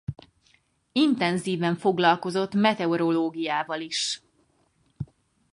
[0.91, 4.21] Intenzíven foglalkozott meteorológiával is.